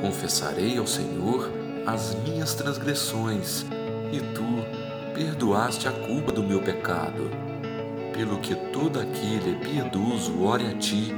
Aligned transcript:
Confessarei 0.00 0.78
ao 0.78 0.86
Senhor 0.86 1.50
as 1.86 2.14
minhas 2.14 2.54
transgressões, 2.54 3.66
e 4.12 4.20
tu 4.34 5.14
perdoaste 5.14 5.88
a 5.88 5.92
culpa 5.92 6.32
do 6.32 6.42
meu 6.42 6.60
pecado 6.60 7.48
pelo 8.18 8.40
que 8.40 8.52
todo 8.72 8.98
aquele 8.98 9.54
piedoso 9.60 10.42
ore 10.42 10.66
a 10.66 10.74
ti, 10.74 11.14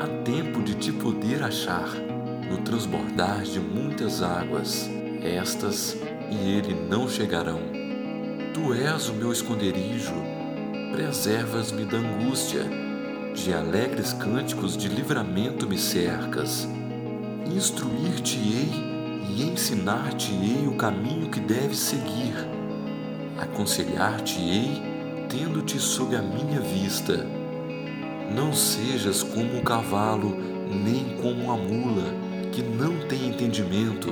há 0.00 0.06
tempo 0.22 0.62
de 0.62 0.76
te 0.76 0.92
poder 0.92 1.42
achar, 1.42 1.88
no 2.48 2.58
transbordar 2.58 3.42
de 3.42 3.58
muitas 3.58 4.22
águas, 4.22 4.88
estas 5.20 5.96
e 6.30 6.36
ele 6.36 6.72
não 6.88 7.08
chegarão. 7.08 7.58
Tu 8.54 8.72
és 8.72 9.08
o 9.08 9.14
meu 9.14 9.32
esconderijo, 9.32 10.14
preservas-me 10.92 11.84
da 11.86 11.96
angústia, 11.96 12.62
de 13.34 13.52
alegres 13.52 14.12
cânticos 14.12 14.76
de 14.76 14.88
livramento 14.88 15.68
me 15.68 15.76
cercas. 15.76 16.68
Instruir-te-ei 17.52 18.70
e 19.28 19.42
ensinar-te-ei 19.42 20.68
o 20.68 20.76
caminho 20.76 21.28
que 21.28 21.40
deves 21.40 21.78
seguir. 21.78 22.36
Aconselhar-te-ei 23.40 24.93
tendo-te 25.34 25.80
sob 25.80 26.14
a 26.14 26.22
minha 26.22 26.60
vista. 26.60 27.26
Não 28.32 28.52
sejas 28.52 29.20
como 29.20 29.58
o 29.58 29.62
cavalo, 29.62 30.36
nem 30.70 31.16
como 31.20 31.50
a 31.50 31.56
mula, 31.56 32.04
que 32.52 32.62
não 32.62 33.00
tem 33.08 33.30
entendimento, 33.30 34.10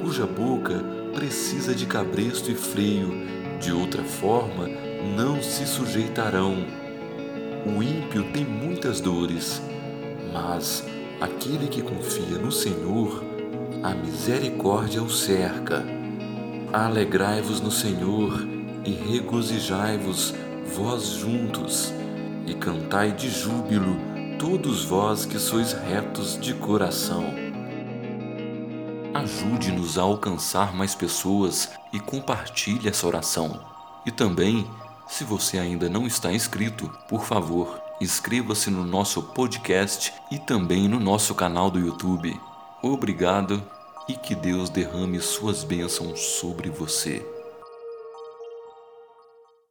cuja 0.00 0.26
boca 0.26 0.82
precisa 1.14 1.74
de 1.74 1.84
cabresto 1.84 2.50
e 2.50 2.54
freio, 2.54 3.26
de 3.60 3.70
outra 3.70 4.02
forma 4.02 4.66
não 5.14 5.42
se 5.42 5.66
sujeitarão. 5.66 6.64
O 7.66 7.82
ímpio 7.82 8.24
tem 8.32 8.44
muitas 8.44 8.98
dores, 8.98 9.60
mas 10.32 10.86
aquele 11.20 11.68
que 11.68 11.82
confia 11.82 12.38
no 12.38 12.50
Senhor, 12.50 13.22
a 13.82 13.90
misericórdia 13.90 15.02
o 15.02 15.10
cerca. 15.10 15.84
Alegrai-vos 16.72 17.60
no 17.60 17.70
Senhor 17.70 18.42
e 18.86 18.90
regozijai-vos 18.90 20.34
vós 20.66 21.04
juntos, 21.06 21.92
e 22.46 22.54
cantai 22.54 23.12
de 23.12 23.30
júbilo, 23.30 23.96
todos 24.38 24.84
vós 24.84 25.24
que 25.24 25.38
sois 25.38 25.72
retos 25.72 26.38
de 26.40 26.54
coração. 26.54 27.24
Ajude-nos 29.14 29.98
a 29.98 30.02
alcançar 30.02 30.74
mais 30.74 30.94
pessoas 30.94 31.70
e 31.92 32.00
compartilhe 32.00 32.88
essa 32.88 33.06
oração. 33.06 33.60
E 34.06 34.10
também, 34.10 34.66
se 35.06 35.22
você 35.22 35.58
ainda 35.58 35.88
não 35.88 36.06
está 36.06 36.32
inscrito, 36.32 36.90
por 37.08 37.24
favor, 37.24 37.80
inscreva-se 38.00 38.70
no 38.70 38.84
nosso 38.84 39.22
podcast 39.22 40.12
e 40.30 40.38
também 40.38 40.88
no 40.88 40.98
nosso 40.98 41.34
canal 41.34 41.70
do 41.70 41.78
YouTube. 41.78 42.38
Obrigado 42.82 43.62
e 44.08 44.14
que 44.14 44.34
Deus 44.34 44.70
derrame 44.70 45.20
suas 45.20 45.62
bênçãos 45.62 46.18
sobre 46.18 46.68
você. 46.70 47.24